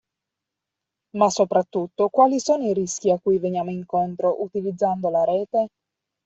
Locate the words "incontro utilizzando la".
3.69-5.23